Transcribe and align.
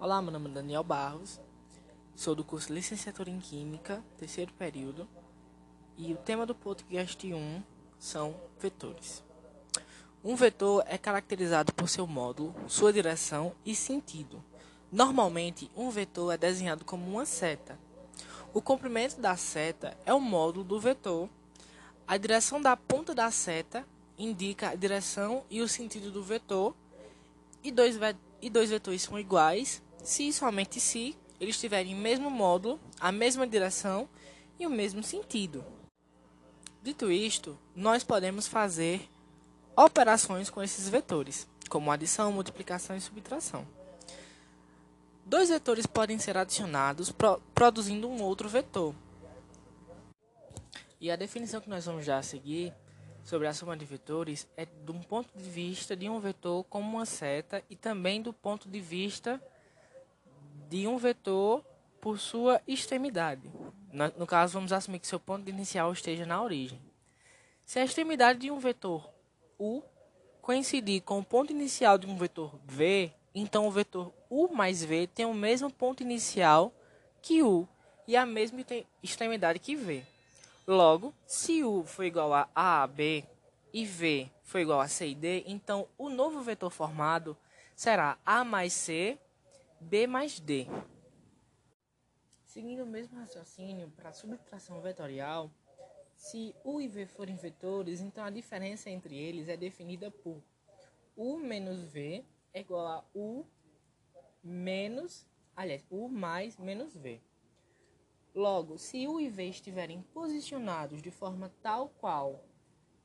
Olá, 0.00 0.22
meu 0.22 0.30
nome 0.30 0.48
é 0.48 0.52
Daniel 0.52 0.84
Barros, 0.84 1.40
sou 2.14 2.32
do 2.32 2.44
curso 2.44 2.72
Licenciatura 2.72 3.30
em 3.30 3.40
Química, 3.40 4.00
terceiro 4.16 4.52
período, 4.52 5.08
e 5.96 6.12
o 6.12 6.16
tema 6.16 6.46
do 6.46 6.54
podcast 6.54 7.26
1 7.26 7.62
são 7.98 8.36
vetores. 8.60 9.24
Um 10.22 10.36
vetor 10.36 10.84
é 10.86 10.96
caracterizado 10.96 11.74
por 11.74 11.88
seu 11.88 12.06
módulo, 12.06 12.54
sua 12.68 12.92
direção 12.92 13.52
e 13.66 13.74
sentido. 13.74 14.40
Normalmente, 14.92 15.68
um 15.76 15.90
vetor 15.90 16.32
é 16.32 16.38
desenhado 16.38 16.84
como 16.84 17.04
uma 17.10 17.26
seta. 17.26 17.76
O 18.54 18.62
comprimento 18.62 19.20
da 19.20 19.36
seta 19.36 19.98
é 20.06 20.14
o 20.14 20.20
módulo 20.20 20.64
do 20.64 20.78
vetor. 20.78 21.28
A 22.06 22.16
direção 22.16 22.62
da 22.62 22.76
ponta 22.76 23.12
da 23.16 23.32
seta 23.32 23.84
indica 24.16 24.68
a 24.68 24.76
direção 24.76 25.42
e 25.50 25.60
o 25.60 25.66
sentido 25.66 26.12
do 26.12 26.22
vetor, 26.22 26.72
e 27.64 27.72
dois, 27.72 27.98
e 28.40 28.48
dois 28.48 28.70
vetores 28.70 29.02
são 29.02 29.18
iguais 29.18 29.82
se 30.02 30.28
e 30.28 30.32
somente 30.32 30.80
se 30.80 31.16
eles 31.40 31.58
tiverem 31.58 31.94
o 31.94 31.98
mesmo 31.98 32.30
módulo, 32.30 32.80
a 32.98 33.12
mesma 33.12 33.46
direção 33.46 34.08
e 34.58 34.66
o 34.66 34.70
mesmo 34.70 35.02
sentido. 35.02 35.64
Dito 36.82 37.10
isto, 37.10 37.58
nós 37.74 38.02
podemos 38.02 38.46
fazer 38.46 39.08
operações 39.76 40.50
com 40.50 40.62
esses 40.62 40.88
vetores, 40.88 41.46
como 41.68 41.90
adição, 41.90 42.32
multiplicação 42.32 42.96
e 42.96 43.00
subtração. 43.00 43.66
Dois 45.24 45.50
vetores 45.50 45.86
podem 45.86 46.18
ser 46.18 46.36
adicionados 46.36 47.12
pro 47.12 47.40
produzindo 47.54 48.08
um 48.08 48.22
outro 48.22 48.48
vetor. 48.48 48.94
E 51.00 51.10
a 51.10 51.16
definição 51.16 51.60
que 51.60 51.68
nós 51.68 51.84
vamos 51.84 52.04
já 52.04 52.22
seguir 52.22 52.72
sobre 53.22 53.46
a 53.46 53.52
soma 53.52 53.76
de 53.76 53.84
vetores 53.84 54.48
é 54.56 54.64
de 54.64 54.90
um 54.90 55.02
ponto 55.02 55.28
de 55.36 55.44
vista 55.44 55.94
de 55.94 56.08
um 56.08 56.18
vetor 56.18 56.64
como 56.64 56.96
uma 56.96 57.04
seta 57.04 57.62
e 57.68 57.76
também 57.76 58.22
do 58.22 58.32
ponto 58.32 58.68
de 58.68 58.80
vista 58.80 59.40
de 60.68 60.86
um 60.86 60.98
vetor 60.98 61.64
por 62.00 62.18
sua 62.18 62.60
extremidade. 62.66 63.50
No 64.16 64.26
caso, 64.26 64.54
vamos 64.54 64.72
assumir 64.72 64.98
que 64.98 65.06
seu 65.06 65.18
ponto 65.18 65.48
inicial 65.48 65.92
esteja 65.92 66.26
na 66.26 66.42
origem. 66.42 66.80
Se 67.64 67.78
a 67.78 67.84
extremidade 67.84 68.38
de 68.40 68.50
um 68.50 68.58
vetor 68.58 69.08
u 69.58 69.82
coincidir 70.40 71.02
com 71.02 71.18
o 71.18 71.24
ponto 71.24 71.52
inicial 71.52 71.98
de 71.98 72.06
um 72.06 72.16
vetor 72.16 72.58
v, 72.64 73.12
então 73.34 73.66
o 73.66 73.70
vetor 73.70 74.12
u 74.30 74.48
mais 74.48 74.84
v 74.84 75.06
tem 75.06 75.26
o 75.26 75.34
mesmo 75.34 75.70
ponto 75.70 76.02
inicial 76.02 76.72
que 77.20 77.42
u 77.42 77.68
e 78.06 78.16
a 78.16 78.24
mesma 78.24 78.60
extremidade 79.02 79.58
que 79.58 79.74
v. 79.74 80.04
Logo, 80.66 81.14
se 81.26 81.64
u 81.64 81.82
for 81.84 82.04
igual 82.04 82.32
a 82.32 82.48
a 82.54 82.86
b 82.86 83.24
e 83.72 83.84
v 83.84 84.30
for 84.44 84.60
igual 84.60 84.80
a 84.80 84.88
c 84.88 85.08
e 85.08 85.14
d, 85.14 85.44
então 85.46 85.86
o 85.98 86.08
novo 86.08 86.40
vetor 86.40 86.70
formado 86.70 87.36
será 87.74 88.16
a 88.24 88.44
mais 88.44 88.72
c 88.72 89.18
B 89.80 90.06
mais 90.06 90.40
D. 90.40 90.66
Seguindo 92.44 92.82
o 92.82 92.86
mesmo 92.86 93.16
raciocínio 93.18 93.90
para 93.96 94.08
a 94.08 94.12
subtração 94.12 94.80
vetorial, 94.80 95.50
se 96.16 96.54
U 96.64 96.80
e 96.80 96.88
V 96.88 97.06
forem 97.06 97.36
vetores, 97.36 98.00
então 98.00 98.24
a 98.24 98.30
diferença 98.30 98.90
entre 98.90 99.16
eles 99.16 99.48
é 99.48 99.56
definida 99.56 100.10
por 100.10 100.42
U 101.16 101.38
menos 101.38 101.84
V 101.84 102.24
é 102.52 102.60
igual 102.60 102.86
a 102.86 103.04
U 103.14 103.46
menos, 104.42 105.24
aliás, 105.54 105.86
U 105.90 106.08
mais 106.08 106.56
menos 106.56 106.96
V. 106.96 107.20
Logo, 108.34 108.78
se 108.78 109.06
U 109.06 109.20
e 109.20 109.28
V 109.28 109.44
estiverem 109.44 110.02
posicionados 110.12 111.00
de 111.00 111.10
forma 111.10 111.52
tal 111.62 111.88
qual 111.88 112.44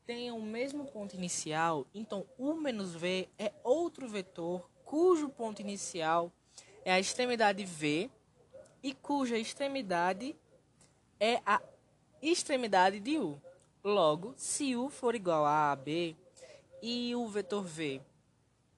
tenham 0.06 0.40
o 0.40 0.44
mesmo 0.44 0.86
ponto 0.86 1.16
inicial, 1.16 1.86
então 1.94 2.26
U 2.38 2.56
menos 2.56 2.96
V 2.96 3.30
é 3.38 3.54
outro 3.64 4.08
vetor 4.08 4.70
cujo 4.84 5.30
ponto 5.30 5.62
inicial 5.62 6.32
é 6.86 6.92
a 6.92 7.00
extremidade 7.00 7.64
V 7.66 8.10
e 8.82 8.94
cuja 8.94 9.38
extremidade 9.38 10.36
é 11.20 11.42
a 11.46 11.62
extremidade 12.22 13.00
de 13.00 13.18
U. 13.18 13.42
Logo, 13.84 14.34
se 14.38 14.76
U 14.76 14.90
for 14.90 15.16
igual 15.16 15.46
a 15.46 15.72
AB 15.72 16.16
e 16.82 17.16
o 17.16 17.28
vetor 17.28 17.64
V 17.64 18.02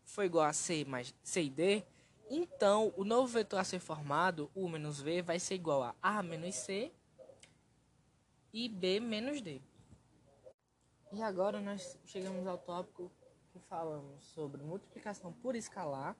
for 0.03 0.23
igual 0.23 0.45
a 0.45 0.53
C 0.53 0.85
mais 0.85 1.13
C 1.23 1.43
e 1.43 1.49
D, 1.49 1.83
então 2.29 2.93
o 2.95 3.03
novo 3.03 3.27
vetor 3.27 3.59
a 3.59 3.63
ser 3.63 3.79
formado, 3.79 4.49
U 4.55 4.67
menos 4.67 5.01
V, 5.01 5.21
vai 5.21 5.39
ser 5.39 5.55
igual 5.55 5.83
a 5.83 5.95
A 6.01 6.23
menos 6.23 6.55
C 6.55 6.91
e 8.53 8.69
B 8.69 8.99
menos 8.99 9.41
D. 9.41 9.61
E 11.11 11.21
agora 11.21 11.59
nós 11.59 11.97
chegamos 12.05 12.45
ao 12.47 12.57
tópico 12.57 13.11
que 13.51 13.59
falamos 13.59 14.23
sobre 14.33 14.61
multiplicação 14.61 15.31
por 15.31 15.55
escalar 15.55 16.15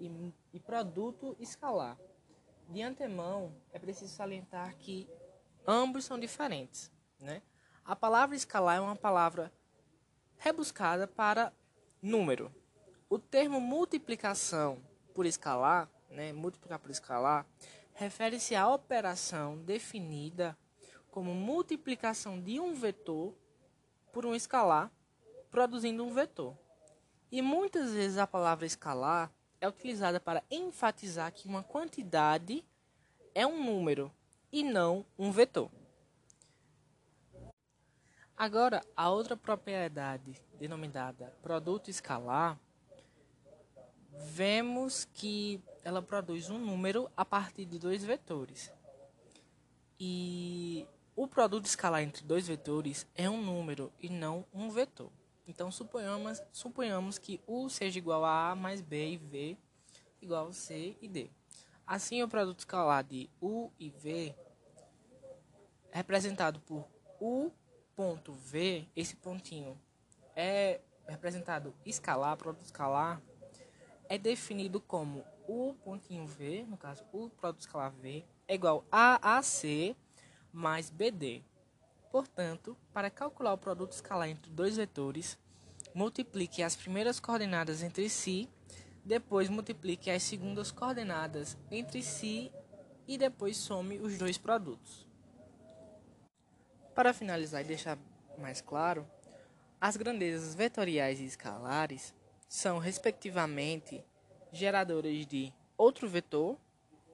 e, 0.00 0.32
e 0.52 0.60
produto 0.60 1.36
escalar. 1.38 1.98
De 2.68 2.82
antemão, 2.82 3.54
é 3.72 3.78
preciso 3.78 4.12
salientar 4.12 4.76
que 4.76 5.08
ambos 5.66 6.04
são 6.04 6.18
diferentes. 6.18 6.90
Né? 7.20 7.42
A 7.84 7.94
palavra 7.94 8.34
escalar 8.34 8.76
é 8.76 8.80
uma 8.80 8.96
palavra 8.96 9.52
rebuscada 10.38 11.06
para 11.06 11.52
número. 12.02 12.52
O 13.08 13.18
termo 13.18 13.60
multiplicação 13.60 14.82
por 15.14 15.24
escalar, 15.24 15.88
né, 16.10 16.32
multiplicar 16.32 16.78
por 16.78 16.90
escalar, 16.90 17.46
refere-se 17.94 18.54
à 18.54 18.68
operação 18.68 19.58
definida 19.58 20.56
como 21.10 21.32
multiplicação 21.32 22.40
de 22.40 22.60
um 22.60 22.74
vetor 22.74 23.34
por 24.12 24.26
um 24.26 24.34
escalar, 24.34 24.90
produzindo 25.50 26.04
um 26.04 26.12
vetor. 26.12 26.56
E 27.30 27.40
muitas 27.40 27.92
vezes 27.92 28.18
a 28.18 28.26
palavra 28.26 28.66
escalar 28.66 29.32
é 29.60 29.68
utilizada 29.68 30.20
para 30.20 30.42
enfatizar 30.50 31.32
que 31.32 31.48
uma 31.48 31.62
quantidade 31.62 32.64
é 33.34 33.46
um 33.46 33.64
número 33.64 34.12
e 34.52 34.62
não 34.62 35.04
um 35.18 35.30
vetor. 35.30 35.70
Agora, 38.36 38.82
a 38.94 39.10
outra 39.10 39.36
propriedade 39.36 40.40
denominada 40.58 41.32
produto 41.42 41.88
escalar, 41.88 42.58
vemos 44.12 45.06
que 45.12 45.62
ela 45.82 46.02
produz 46.02 46.50
um 46.50 46.58
número 46.58 47.10
a 47.16 47.24
partir 47.24 47.64
de 47.64 47.78
dois 47.78 48.04
vetores. 48.04 48.72
E 49.98 50.86
o 51.14 51.26
produto 51.26 51.64
escalar 51.64 52.02
entre 52.02 52.24
dois 52.24 52.46
vetores 52.46 53.06
é 53.14 53.28
um 53.28 53.42
número 53.42 53.90
e 54.00 54.10
não 54.10 54.44
um 54.52 54.70
vetor. 54.70 55.10
Então, 55.46 55.70
suponhamos, 55.70 56.42
suponhamos 56.52 57.18
que 57.18 57.40
U 57.46 57.68
seja 57.68 57.98
igual 57.98 58.24
a 58.24 58.50
A 58.50 58.56
mais 58.56 58.80
B 58.80 59.12
e 59.12 59.16
V 59.16 59.56
igual 60.20 60.48
a 60.48 60.52
C 60.52 60.96
e 61.00 61.08
D. 61.08 61.30
Assim, 61.86 62.22
o 62.22 62.28
produto 62.28 62.58
escalar 62.58 63.04
de 63.04 63.30
U 63.40 63.70
e 63.78 63.90
V 63.90 64.34
é 65.92 65.96
representado 65.96 66.58
por 66.60 66.84
U 67.20 67.52
ponto 67.94 68.32
V, 68.32 68.86
esse 68.94 69.14
pontinho 69.16 69.80
é 70.34 70.80
representado 71.06 71.72
escalar, 71.84 72.36
produto 72.36 72.64
escalar, 72.64 73.22
é 74.08 74.18
definido 74.18 74.80
como 74.80 75.24
U 75.48 75.74
pontinho 75.84 76.26
V, 76.26 76.66
no 76.68 76.76
caso, 76.76 77.04
U 77.12 77.30
produto 77.30 77.60
escalar 77.60 77.92
V, 77.92 78.24
é 78.48 78.54
igual 78.54 78.84
a 78.90 79.38
AC 79.38 79.96
mais 80.52 80.90
BD. 80.90 81.42
Portanto, 82.10 82.76
para 82.92 83.10
calcular 83.10 83.52
o 83.52 83.58
produto 83.58 83.92
escalar 83.92 84.28
entre 84.28 84.50
dois 84.50 84.76
vetores, 84.76 85.38
multiplique 85.94 86.62
as 86.62 86.76
primeiras 86.76 87.18
coordenadas 87.18 87.82
entre 87.82 88.08
si, 88.08 88.48
depois 89.04 89.48
multiplique 89.48 90.10
as 90.10 90.22
segundas 90.22 90.70
coordenadas 90.70 91.56
entre 91.70 92.02
si 92.02 92.50
e 93.06 93.16
depois 93.16 93.56
some 93.56 93.98
os 93.98 94.18
dois 94.18 94.36
produtos. 94.36 95.06
Para 96.94 97.12
finalizar 97.12 97.62
e 97.62 97.68
deixar 97.68 97.98
mais 98.38 98.60
claro, 98.60 99.06
as 99.80 99.96
grandezas 99.96 100.54
vetoriais 100.54 101.20
e 101.20 101.24
escalares 101.24 102.14
são, 102.48 102.78
respectivamente, 102.78 104.02
geradoras 104.52 105.26
de 105.26 105.52
outro 105.76 106.08
vetor 106.08 106.56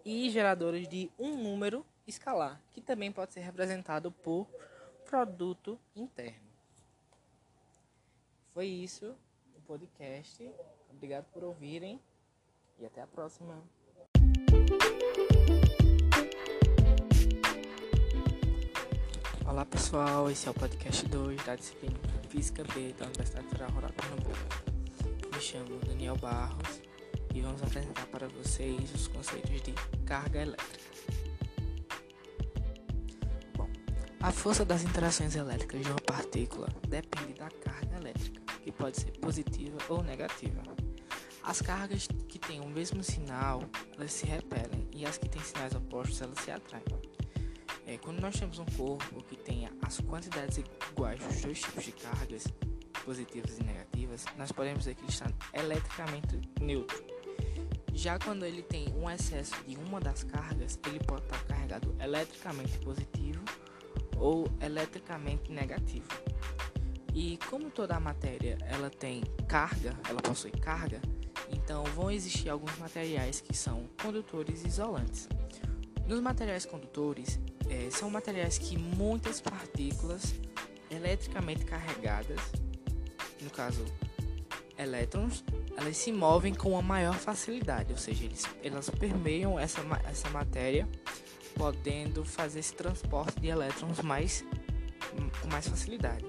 e 0.05 0.31
geradoras 0.31 0.89
de 0.89 1.11
um 1.19 1.37
número 1.37 1.85
escalar, 2.07 2.61
que 2.71 2.81
também 2.81 3.11
pode 3.11 3.33
ser 3.33 3.41
representado 3.41 4.11
por 4.11 4.49
produto 5.13 5.79
interno. 5.95 6.49
Foi 8.55 8.65
isso 8.65 9.15
o 9.55 9.61
podcast. 9.67 10.51
Obrigado 10.89 11.27
por 11.27 11.45
ouvirem 11.45 12.01
e 12.79 12.87
até 12.87 13.03
a 13.03 13.07
próxima. 13.07 13.63
Olá 19.47 19.67
pessoal, 19.67 20.31
esse 20.31 20.49
é 20.49 20.51
o 20.51 20.55
podcast 20.55 21.07
2 21.07 21.45
da 21.45 21.57
disciplina 21.57 21.99
Física 22.31 22.65
B 22.73 22.95
da 22.95 23.05
Universidade 23.05 23.49
Federal 23.49 23.71
Rural 23.73 23.93
Pernambuco. 23.93 25.31
Me 25.31 25.41
chamo 25.43 25.79
Daniel 25.81 26.17
Barros 26.17 26.81
e 27.35 27.43
vamos 27.43 27.63
apresentar 27.63 28.07
para 28.07 28.29
vocês 28.29 28.95
os 28.95 29.09
conceitos 29.09 29.61
de 29.61 29.75
carga 30.07 30.41
elétrica. 30.41 30.82
A 34.23 34.31
força 34.31 34.65
das 34.65 34.85
interações 34.85 35.35
elétricas 35.35 35.81
de 35.81 35.91
uma 35.91 36.01
partícula 36.01 36.69
depende 36.87 37.35
da 37.35 37.51
carga 37.51 37.97
elétrica, 37.97 38.41
que 38.63 38.71
pode 38.71 39.01
ser 39.01 39.11
positiva 39.19 39.77
ou 39.89 40.01
negativa. 40.01 40.63
As 41.43 41.61
cargas 41.61 42.07
que 42.29 42.39
têm 42.39 42.61
o 42.61 42.69
mesmo 42.69 43.03
sinal, 43.03 43.65
elas 43.97 44.13
se 44.13 44.25
repelem, 44.25 44.89
e 44.93 45.05
as 45.05 45.19
que 45.19 45.29
têm 45.29 45.43
sinais 45.43 45.75
opostos, 45.75 46.23
elas 46.23 46.39
se 46.39 46.53
atraem. 46.53 46.85
É, 47.85 47.99
quando 47.99 48.21
nós 48.21 48.39
temos 48.39 48.61
um 48.61 48.65
corpo 48.65 49.25
que 49.25 49.37
tenha 49.37 49.73
as 49.83 50.01
quantidades 50.01 50.57
iguais 50.93 51.19
dos 51.19 51.41
dois 51.41 51.61
tipos 51.61 51.83
de 51.83 51.91
cargas, 51.91 52.45
positivas 53.05 53.59
e 53.59 53.65
negativas, 53.65 54.25
nós 54.39 54.53
podemos 54.53 54.85
dizer 54.85 54.95
que 54.95 55.03
ele 55.03 55.11
está 55.11 55.27
eletricamente 55.53 56.41
neutro. 56.61 57.05
Já 57.93 58.21
quando 58.21 58.47
ele 58.47 58.63
tem 58.63 58.89
um 58.95 59.11
excesso 59.11 59.61
de 59.67 59.77
uma 59.79 59.99
das 59.99 60.23
cargas, 60.23 60.79
ele 60.87 61.01
pode 61.01 61.25
estar 61.25 61.45
carregado 61.45 61.93
eletricamente 62.01 62.79
positivo 62.79 63.43
ou 64.23 64.47
eletricamente 64.61 65.51
negativo. 65.51 66.09
E 67.13 67.39
como 67.51 67.71
toda 67.71 67.97
a 67.97 68.01
matéria 68.01 68.57
ela 68.63 68.89
tem 68.89 69.23
carga, 69.47 69.93
ela 70.09 70.23
possui 70.23 70.53
carga, 70.53 71.03
então 71.51 71.85
vão 71.85 72.11
existir 72.11 72.49
alguns 72.49 72.79
materiais 72.79 73.41
que 73.41 73.55
são 73.55 73.89
condutores 74.01 74.65
isolantes. 74.65 75.29
Nos 76.07 76.21
materiais 76.21 76.65
condutores, 76.65 77.39
é, 77.69 77.91
são 77.91 78.09
materiais 78.09 78.57
que 78.57 78.79
muitas 78.79 79.41
partículas 79.41 80.35
eletricamente 80.91 81.65
carregadas, 81.65 82.41
no 83.41 83.51
caso 83.51 83.85
elétrons, 84.79 85.45
elas 85.77 85.97
se 85.97 86.13
movem 86.13 86.55
com 86.55 86.71
uma 86.71 86.83
maior 86.83 87.15
facilidade, 87.15 87.93
ou 87.93 87.99
seja, 87.99 88.25
eles, 88.25 88.45
elas 88.63 88.91
permeiam 88.91 89.59
essa, 89.59 89.81
essa 90.09 90.29
matéria, 90.31 90.89
podendo 91.57 92.25
fazer 92.25 92.61
esse 92.61 92.75
transporte 92.75 93.41
de 93.41 93.49
elétrons 93.49 94.01
mais, 94.01 94.45
com 95.41 95.49
mais 95.49 95.69
facilidade. 95.69 96.25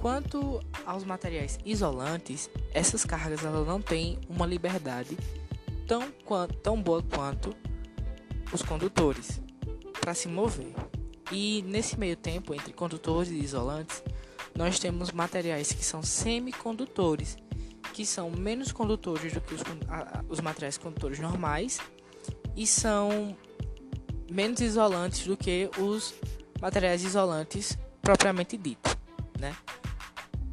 Quanto 0.00 0.60
aos 0.84 1.04
materiais 1.04 1.58
isolantes, 1.64 2.50
essas 2.72 3.04
cargas 3.04 3.44
elas 3.44 3.66
não 3.66 3.80
têm 3.80 4.18
uma 4.28 4.46
liberdade 4.46 5.16
tão, 5.86 6.10
tão 6.62 6.82
boa 6.82 7.02
quanto 7.02 7.54
os 8.52 8.62
condutores 8.62 9.40
para 10.00 10.14
se 10.14 10.28
mover. 10.28 10.74
E 11.30 11.62
nesse 11.62 11.98
meio 11.98 12.16
tempo, 12.16 12.52
entre 12.52 12.72
condutores 12.72 13.30
e 13.30 13.38
isolantes, 13.38 14.02
nós 14.54 14.78
temos 14.78 15.12
materiais 15.12 15.72
que 15.72 15.84
são 15.84 16.02
semicondutores, 16.02 17.36
que 17.94 18.04
são 18.04 18.30
menos 18.30 18.72
condutores 18.72 19.32
do 19.32 19.40
que 19.40 19.54
os, 19.54 19.62
os 20.28 20.40
materiais 20.40 20.76
condutores 20.76 21.18
normais 21.18 21.78
e 22.56 22.66
são 22.66 23.36
menos 24.32 24.60
isolantes 24.60 25.26
do 25.26 25.36
que 25.36 25.70
os 25.78 26.14
materiais 26.60 27.04
isolantes 27.04 27.76
propriamente 28.00 28.56
dito, 28.56 28.96
né? 29.38 29.54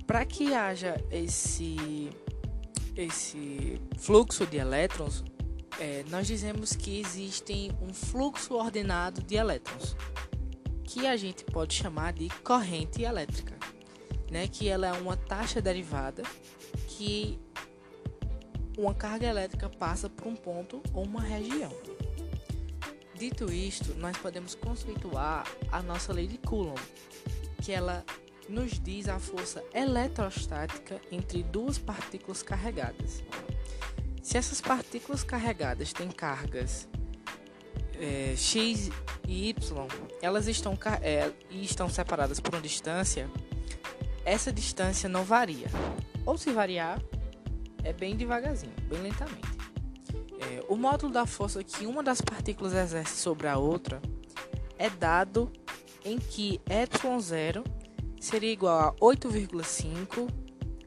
Para 0.06 0.26
que 0.26 0.54
haja 0.54 1.04
esse 1.12 2.10
esse 2.96 3.80
fluxo 3.98 4.46
de 4.46 4.58
elétrons, 4.58 5.24
é, 5.80 6.04
nós 6.10 6.28
dizemos 6.28 6.76
que 6.76 7.00
existe 7.00 7.72
um 7.82 7.94
fluxo 7.94 8.56
ordenado 8.56 9.22
de 9.22 9.36
elétrons, 9.36 9.96
que 10.84 11.08
a 11.08 11.16
gente 11.16 11.46
pode 11.46 11.74
chamar 11.74 12.12
de 12.12 12.28
corrente 12.44 13.04
elétrica, 13.04 13.56
né? 14.30 14.48
Que 14.48 14.68
ela 14.68 14.88
é 14.88 14.92
uma 14.94 15.16
taxa 15.16 15.62
derivada 15.62 16.24
que 16.88 17.40
uma 18.78 18.94
carga 18.94 19.28
elétrica 19.28 19.70
passa 19.70 20.10
por 20.10 20.28
um 20.28 20.36
ponto 20.36 20.82
ou 20.94 21.04
uma 21.04 21.22
região. 21.22 21.72
Dito 23.20 23.52
isto, 23.52 23.94
nós 23.96 24.16
podemos 24.16 24.56
conceituar 24.56 25.46
a 25.74 25.84
nossa 25.84 26.14
lei 26.14 26.26
de 26.26 26.38
Coulomb, 26.38 26.80
que 27.62 27.70
ela 27.70 28.06
nos 28.48 28.80
diz 28.80 29.10
a 29.10 29.20
força 29.20 29.62
eletrostática 29.74 31.02
entre 31.12 31.44
duas 31.44 31.78
partículas 31.78 32.42
carregadas. 32.42 33.22
Se 34.24 34.38
essas 34.38 34.62
partículas 34.62 35.22
carregadas 35.22 35.92
têm 35.92 36.10
cargas 36.10 36.88
é, 38.00 38.36
x 38.38 38.90
e 39.28 39.50
y, 39.50 39.88
elas 40.22 40.48
estão, 40.48 40.80
é, 41.02 41.30
e 41.50 41.66
estão 41.66 41.90
separadas 41.90 42.40
por 42.40 42.56
uma 42.56 42.62
distância, 42.62 43.30
essa 44.24 44.50
distância 44.50 45.10
não 45.10 45.26
varia. 45.26 45.68
Ou 46.26 46.38
se 46.38 46.52
variar, 46.52 47.04
é 47.84 47.92
bem 47.92 48.16
devagarzinho, 48.16 48.74
bem 48.88 49.02
lentamente. 49.02 49.59
O 50.70 50.76
módulo 50.76 51.12
da 51.12 51.26
força 51.26 51.64
que 51.64 51.88
uma 51.88 52.04
das 52.04 52.22
partículas 52.22 52.76
exerce 52.76 53.18
sobre 53.18 53.48
a 53.48 53.58
outra 53.58 54.00
é 54.78 54.88
dado 54.88 55.52
em 56.06 56.20
que 56.20 56.62
ε0 56.70 57.66
seria 58.22 58.52
igual 58.52 58.80
a 58.80 58.94
8,5 59.04 60.30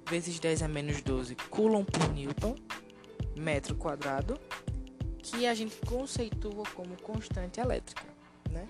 vezes 0.08 0.38
10 0.38 0.62
a 0.62 0.69
menos 0.69 1.02
12 1.02 1.34
coulomb 1.50 1.84
por 1.84 2.08
newton 2.12 2.55
metro 3.37 3.75
quadrado, 3.75 4.38
que 5.19 5.49
a 5.49 5.55
gente 5.55 5.75
conceitua 5.84 6.62
como 6.76 6.96
constante 7.02 7.58
elétrica, 7.58 8.05
né? 8.52 8.69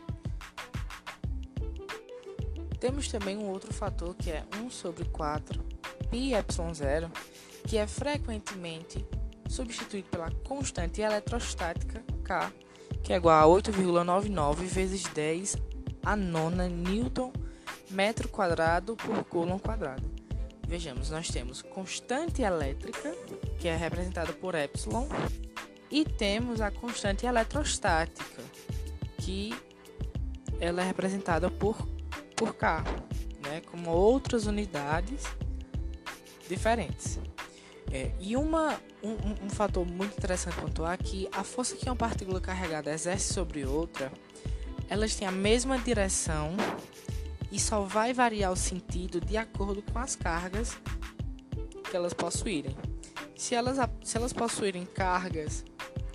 Temos 2.80 3.08
também 3.08 3.36
um 3.36 3.50
outro 3.50 3.70
fator 3.74 4.14
que 4.14 4.30
é 4.30 4.46
1 4.64 4.70
sobre 4.70 5.04
4 5.04 5.62
pi 6.10 6.32
epsilon 6.32 6.72
zero, 6.72 7.10
que 7.68 7.76
é 7.76 7.86
frequentemente 7.86 9.04
substituído 9.52 10.08
pela 10.08 10.30
constante 10.42 11.02
eletrostática 11.02 12.02
K, 12.24 12.52
que 13.02 13.12
é 13.12 13.16
igual 13.16 13.54
a 13.54 13.62
8,99 13.62 14.54
vezes 14.64 15.02
10 15.04 15.56
a 16.02 16.16
nona 16.16 16.68
newton 16.68 17.32
metro 17.90 18.28
quadrado 18.28 18.96
por 18.96 19.24
coulomb 19.24 19.60
quadrado. 19.60 20.10
Vejamos, 20.66 21.10
nós 21.10 21.28
temos 21.28 21.60
constante 21.60 22.40
elétrica, 22.40 23.14
que 23.60 23.68
é 23.68 23.76
representada 23.76 24.32
por 24.32 24.54
epsilon, 24.54 25.06
e 25.90 26.04
temos 26.04 26.62
a 26.62 26.70
constante 26.70 27.26
eletrostática, 27.26 28.42
que 29.18 29.54
ela 30.58 30.80
é 30.80 30.86
representada 30.86 31.50
por, 31.50 31.76
por 32.34 32.54
K, 32.54 32.82
né, 33.44 33.60
como 33.70 33.90
outras 33.90 34.46
unidades 34.46 35.24
diferentes. 36.48 37.20
É, 37.92 38.10
e 38.18 38.34
uma, 38.36 38.80
um, 39.02 39.44
um 39.44 39.50
fator 39.50 39.84
muito 39.84 40.16
interessante 40.16 40.56
pontuar 40.56 40.94
é 40.94 40.96
que 40.96 41.28
a 41.30 41.44
força 41.44 41.76
que 41.76 41.84
uma 41.84 41.94
partícula 41.94 42.40
carregada 42.40 42.90
exerce 42.90 43.34
sobre 43.34 43.66
outra, 43.66 44.10
elas 44.88 45.14
têm 45.14 45.28
a 45.28 45.32
mesma 45.32 45.78
direção 45.78 46.56
e 47.50 47.60
só 47.60 47.82
vai 47.82 48.14
variar 48.14 48.50
o 48.50 48.56
sentido 48.56 49.20
de 49.20 49.36
acordo 49.36 49.82
com 49.82 49.98
as 49.98 50.16
cargas 50.16 50.78
que 51.90 51.94
elas 51.94 52.14
possuírem. 52.14 52.74
Se 53.36 53.54
elas, 53.54 53.76
se 54.02 54.16
elas 54.16 54.32
possuírem 54.32 54.86
cargas 54.86 55.62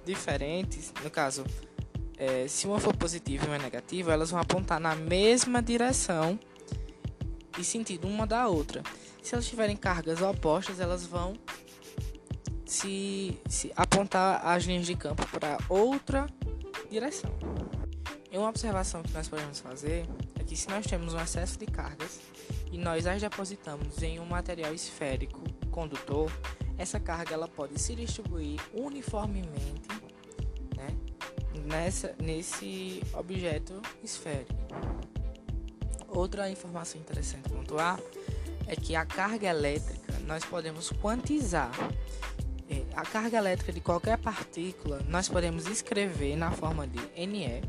diferentes, 0.04 0.92
no 1.04 1.12
caso, 1.12 1.46
é, 2.18 2.48
se 2.48 2.66
uma 2.66 2.80
for 2.80 2.96
positiva 2.98 3.46
e 3.46 3.48
uma 3.50 3.60
negativa, 3.60 4.12
elas 4.12 4.32
vão 4.32 4.40
apontar 4.40 4.80
na 4.80 4.96
mesma 4.96 5.62
direção 5.62 6.40
e 7.60 7.64
sentido 7.64 8.08
uma 8.08 8.26
da 8.26 8.48
outra. 8.48 8.82
Se 9.22 9.36
elas 9.36 9.46
tiverem 9.46 9.76
cargas 9.76 10.22
opostas, 10.22 10.80
elas 10.80 11.06
vão 11.06 11.36
se, 12.68 13.40
se 13.48 13.72
apontar 13.76 14.46
as 14.46 14.64
linhas 14.64 14.86
de 14.86 14.96
campo 14.96 15.26
para 15.28 15.58
outra 15.70 16.28
direção. 16.90 17.32
E 18.32 18.38
uma 18.38 18.50
observação 18.50 19.02
que 19.02 19.12
nós 19.14 19.28
podemos 19.28 19.60
fazer 19.60 20.06
é 20.40 20.44
que 20.44 20.56
se 20.56 20.70
nós 20.70 20.86
temos 20.86 21.14
um 21.14 21.20
excesso 21.20 21.58
de 21.58 21.66
cargas 21.66 22.20
e 22.72 22.78
nós 22.78 23.08
as 23.08 23.22
depositamos 23.22 24.04
em 24.04 24.20
um 24.20 24.26
material 24.26 24.74
esférico 24.74 25.42
condutor, 25.72 26.32
essa 26.78 27.00
carga 27.00 27.34
ela 27.34 27.48
pode 27.48 27.80
se 27.80 27.96
distribuir 27.96 28.60
uniformemente 28.74 29.88
né, 30.76 30.90
nessa, 31.66 32.14
nesse 32.22 33.02
objeto 33.14 33.82
esférico. 34.04 34.54
Outra 36.08 36.50
informação 36.50 37.00
interessante 37.00 37.50
pontuar 37.50 38.00
é 38.68 38.76
que 38.76 38.96
a 38.96 39.06
carga 39.06 39.48
elétrica 39.48 40.14
nós 40.26 40.44
podemos 40.44 40.90
quantizar. 40.90 41.72
É, 42.70 42.84
a 42.96 43.04
carga 43.04 43.38
elétrica 43.38 43.72
de 43.72 43.80
qualquer 43.80 44.18
partícula 44.18 45.02
nós 45.08 45.30
podemos 45.30 45.68
escrever 45.68 46.36
na 46.36 46.52
forma 46.52 46.86
de 46.86 47.00
NE 47.26 47.62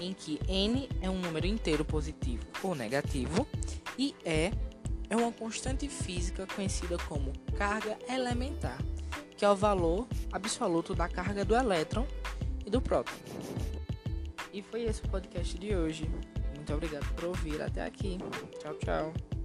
em 0.00 0.12
que 0.14 0.40
n 0.48 0.88
é 1.00 1.10
um 1.10 1.18
número 1.18 1.46
inteiro 1.46 1.84
positivo 1.84 2.44
ou 2.62 2.74
negativo 2.74 3.46
e 3.98 4.14
E 4.24 4.52
é 5.10 5.16
uma 5.16 5.32
constante 5.32 5.88
física 5.88 6.46
conhecida 6.54 6.96
como 7.08 7.32
carga 7.56 7.98
elementar, 8.08 8.78
que 9.36 9.44
é 9.44 9.50
o 9.50 9.56
valor 9.56 10.06
absoluto 10.32 10.94
da 10.94 11.08
carga 11.08 11.44
do 11.44 11.54
elétron 11.54 12.06
e 12.64 12.70
do 12.70 12.80
próton. 12.80 13.12
E 14.52 14.62
foi 14.62 14.84
esse 14.84 15.02
o 15.04 15.08
podcast 15.08 15.58
de 15.58 15.74
hoje. 15.74 16.08
Muito 16.54 16.72
obrigado 16.72 17.12
por 17.14 17.24
ouvir 17.24 17.60
até 17.60 17.84
aqui. 17.84 18.18
Tchau, 18.60 18.74
tchau. 18.74 19.39